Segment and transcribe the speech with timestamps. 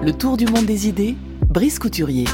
[0.00, 1.16] Le tour du monde des idées,
[1.48, 2.24] Brice Couturier.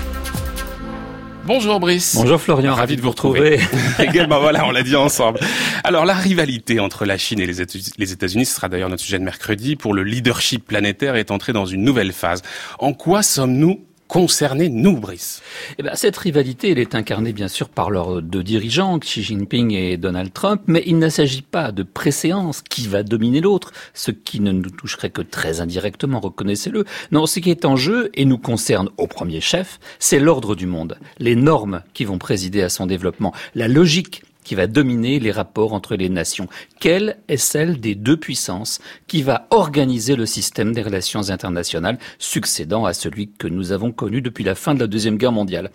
[1.46, 2.14] Bonjour Brice.
[2.14, 3.58] Bonjour Florian, ravi de vous retrouver.
[3.98, 5.40] Également, voilà, on l'a dit ensemble.
[5.82, 9.24] Alors la rivalité entre la Chine et les États-Unis, ce sera d'ailleurs notre sujet de
[9.24, 12.42] mercredi, pour le leadership planétaire est entré dans une nouvelle phase.
[12.78, 13.80] En quoi sommes-nous
[14.14, 15.42] concernés, nous, Brice.
[15.76, 19.72] Eh ben, Cette rivalité, elle est incarnée bien sûr par leurs deux dirigeants, Xi Jinping
[19.72, 22.62] et Donald Trump, mais il ne s'agit pas de préséance.
[22.62, 26.84] Qui va dominer l'autre, ce qui ne nous toucherait que très indirectement, reconnaissez-le.
[27.10, 30.66] Non, ce qui est en jeu et nous concerne au premier chef, c'est l'ordre du
[30.66, 35.32] monde, les normes qui vont présider à son développement, la logique qui va dominer les
[35.32, 36.46] rapports entre les nations.
[36.78, 42.84] Quelle est celle des deux puissances qui va organiser le système des relations internationales succédant
[42.84, 45.70] à celui que nous avons connu depuis la fin de la Deuxième Guerre mondiale?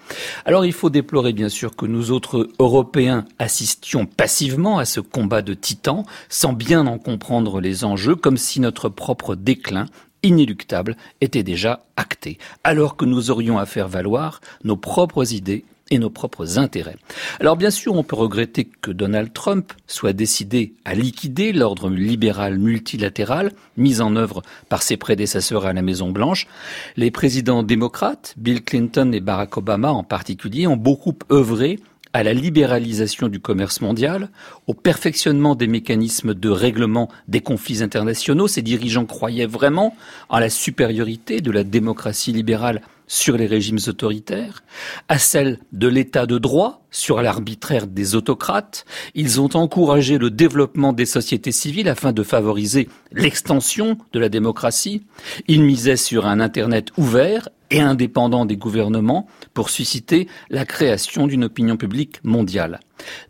[0.46, 5.42] Alors il faut déplorer bien sûr que nous autres Européens assistions passivement à ce combat
[5.42, 9.88] de titans sans bien en comprendre les enjeux comme si notre propre déclin
[10.24, 16.00] inéluctable était déjà acté, alors que nous aurions à faire valoir nos propres idées et
[16.00, 16.98] nos propres intérêts.
[17.40, 22.60] Alors bien sûr, on peut regretter que Donald Trump soit décidé à liquider l'ordre libéral
[22.60, 26.48] multilatéral mis en œuvre par ses prédécesseurs à la Maison Blanche.
[26.96, 31.80] Les présidents démocrates, Bill Clinton et Barack Obama en particulier, ont beaucoup œuvré
[32.14, 34.30] à la libéralisation du commerce mondial,
[34.68, 38.48] au perfectionnement des mécanismes de règlement des conflits internationaux.
[38.48, 39.96] Ces dirigeants croyaient vraiment
[40.30, 44.64] en la supériorité de la démocratie libérale sur les régimes autoritaires,
[45.10, 48.86] à celle de l'état de droit sur l'arbitraire des autocrates.
[49.16, 55.04] Ils ont encouragé le développement des sociétés civiles afin de favoriser l'extension de la démocratie.
[55.48, 61.44] Ils misaient sur un Internet ouvert et indépendant des gouvernements pour susciter la création d'une
[61.44, 62.80] opinion publique mondiale.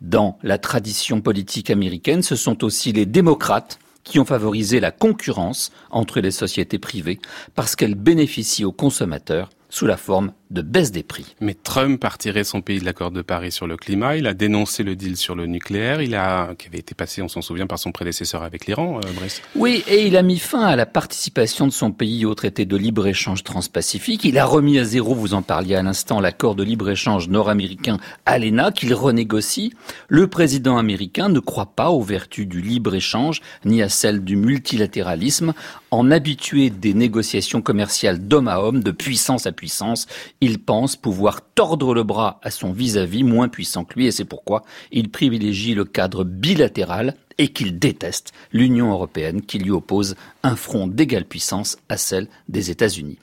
[0.02, 5.72] Dans la tradition politique américaine, ce sont aussi les démocrates qui ont favorisé la concurrence
[5.90, 7.20] entre les sociétés privées
[7.56, 11.36] parce qu'elles bénéficient aux consommateurs sous la forme de baisse des prix.
[11.42, 14.34] Mais Trump a retiré son pays de l'accord de Paris sur le climat, il a
[14.34, 17.68] dénoncé le deal sur le nucléaire, il a, qui avait été passé, on s'en souvient,
[17.68, 19.42] par son prédécesseur avec l'Iran, euh, Brice.
[19.56, 22.76] Oui, et il a mis fin à la participation de son pays au traité de
[22.76, 24.24] libre-échange transpacifique.
[24.24, 28.72] Il a remis à zéro, vous en parliez à l'instant, l'accord de libre-échange nord-américain ALENA
[28.72, 29.74] qu'il renégocie.
[30.08, 35.54] Le président américain ne croit pas aux vertus du libre-échange ni à celles du multilatéralisme.
[35.92, 40.08] En habitué des négociations commerciales d'homme à homme, de puissance à puissance,
[40.42, 44.26] il pense pouvoir tordre le bras à son vis-à-vis moins puissant que lui et c'est
[44.26, 50.56] pourquoi il privilégie le cadre bilatéral et qu'il déteste l'Union européenne qui lui oppose un
[50.56, 53.18] front d'égale puissance à celle des États-Unis.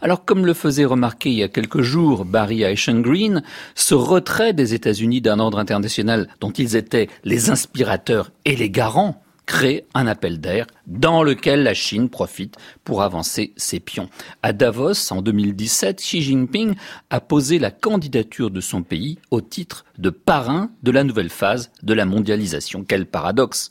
[0.00, 2.64] Alors, comme le faisait remarquer il y a quelques jours Barry
[3.02, 3.42] Green,
[3.74, 9.22] ce retrait des États-Unis d'un ordre international dont ils étaient les inspirateurs et les garants
[9.48, 14.10] crée un appel d'air dans lequel la Chine profite pour avancer ses pions.
[14.42, 16.74] À Davos, en 2017, Xi Jinping
[17.08, 21.70] a posé la candidature de son pays au titre de parrain de la nouvelle phase
[21.82, 22.84] de la mondialisation.
[22.86, 23.70] Quel paradoxe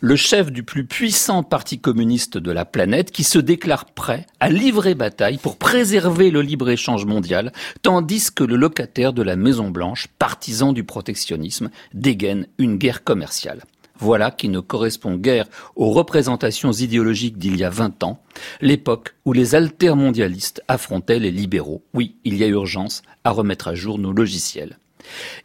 [0.00, 4.48] le chef du plus puissant parti communiste de la planète qui se déclare prêt à
[4.48, 7.52] livrer bataille pour préserver le libre-échange mondial,
[7.82, 13.62] tandis que le locataire de la Maison Blanche, partisan du protectionnisme, dégaine une guerre commerciale.
[14.02, 15.46] Voilà qui ne correspond guère
[15.76, 18.18] aux représentations idéologiques d'il y a 20 ans,
[18.60, 21.84] l'époque où les altermondialistes affrontaient les libéraux.
[21.94, 24.76] Oui, il y a urgence à remettre à jour nos logiciels.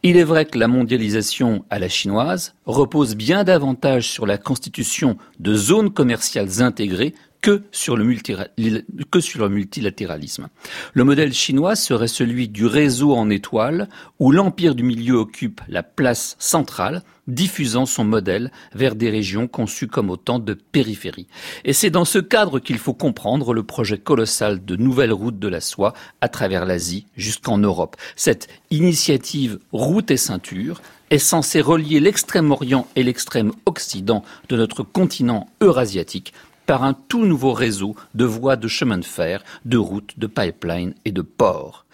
[0.02, 5.18] Il est vrai que la mondialisation à la chinoise repose bien davantage sur la constitution
[5.40, 10.48] de zones commerciales intégrées que sur, le multilatéralisme.
[10.94, 13.90] Le modèle chinois serait celui du réseau en étoile
[14.20, 19.88] où l'empire du milieu occupe la place centrale diffusant son modèle vers des régions conçues
[19.88, 21.28] comme autant de périphéries.
[21.66, 25.48] Et c'est dans ce cadre qu'il faut comprendre le projet colossal de nouvelles routes de
[25.48, 27.98] la soie à travers l'Asie jusqu'en Europe.
[28.16, 36.34] Cette initiative Route et Ceinture est censée relier l'extrême-orient et l'extrême-occident de notre continent eurasiatique
[36.68, 40.94] par un tout nouveau réseau de voies de chemin de fer, de routes, de pipelines
[41.06, 41.86] et de ports.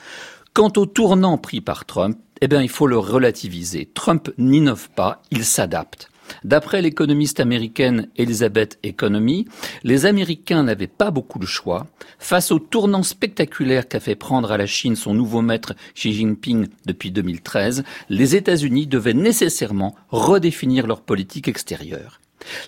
[0.54, 3.90] Quant au tournant pris par Trump, eh bien, il faut le relativiser.
[3.94, 6.10] Trump n'innove pas, il s'adapte.
[6.44, 9.48] D'après l'économiste américaine Elizabeth Economy,
[9.84, 11.88] les Américains n'avaient pas beaucoup de choix.
[12.18, 16.68] Face au tournant spectaculaire qu'a fait prendre à la Chine son nouveau maître Xi Jinping
[16.86, 22.20] depuis 2013, les États-Unis devaient nécessairement redéfinir leur politique extérieure.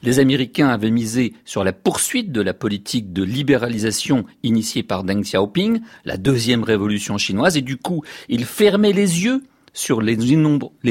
[0.04, 5.22] Les Américains avaient misé sur la poursuite de la politique de libéralisation initiée par Deng
[5.22, 9.44] Xiaoping, la deuxième révolution chinoise, et du coup, ils fermaient les yeux
[9.74, 10.16] sur les,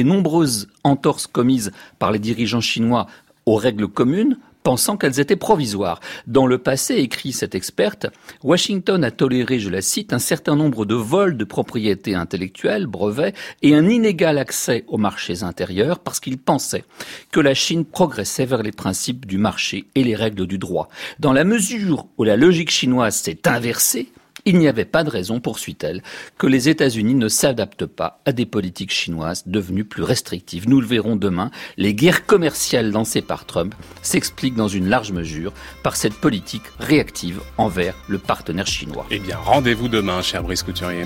[0.04, 3.06] nombreuses entorses commises par les dirigeants chinois
[3.46, 6.00] aux règles communes pensant qu'elles étaient provisoires.
[6.26, 8.08] Dans le passé, écrit cette experte,
[8.42, 13.34] Washington a toléré, je la cite, un certain nombre de vols de propriété intellectuelle, brevets,
[13.62, 16.84] et un inégal accès aux marchés intérieurs parce qu'il pensait
[17.30, 20.88] que la Chine progressait vers les principes du marché et les règles du droit.
[21.20, 24.08] Dans la mesure où la logique chinoise s'est inversée,
[24.44, 26.02] il n'y avait pas de raison, poursuit-elle,
[26.38, 30.68] que les États-Unis ne s'adaptent pas à des politiques chinoises devenues plus restrictives.
[30.68, 35.52] Nous le verrons demain, les guerres commerciales lancées par Trump s'expliquent dans une large mesure
[35.82, 39.06] par cette politique réactive envers le partenaire chinois.
[39.10, 41.04] Eh bien, rendez-vous demain, cher Brice Couturier.